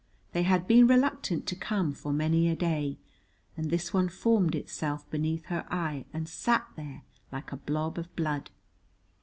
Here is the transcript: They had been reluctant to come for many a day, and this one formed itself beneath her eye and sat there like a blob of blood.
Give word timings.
They 0.31 0.41
had 0.41 0.65
been 0.65 0.87
reluctant 0.87 1.45
to 1.45 1.55
come 1.55 1.93
for 1.93 2.11
many 2.11 2.49
a 2.49 2.55
day, 2.55 2.97
and 3.55 3.69
this 3.69 3.93
one 3.93 4.09
formed 4.09 4.55
itself 4.55 5.07
beneath 5.11 5.45
her 5.45 5.63
eye 5.69 6.05
and 6.11 6.27
sat 6.27 6.65
there 6.75 7.03
like 7.31 7.51
a 7.51 7.57
blob 7.57 7.99
of 7.99 8.15
blood. 8.15 8.49